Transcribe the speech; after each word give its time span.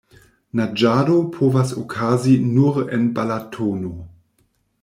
Naĝado 0.59 1.17
povas 1.35 1.75
okazi 1.83 2.35
nur 2.57 2.83
en 2.99 3.07
Balatono. 3.19 3.93